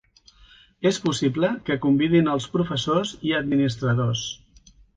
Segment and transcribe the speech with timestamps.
[0.91, 4.29] És possible que convidin els professors i administradors.